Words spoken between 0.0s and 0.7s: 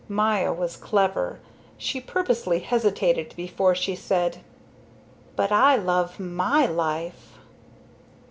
Maya